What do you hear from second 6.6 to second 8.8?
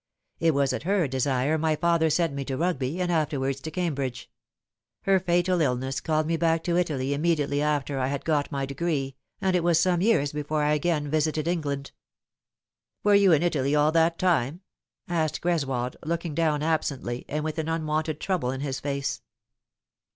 to Italy immediately after I had got my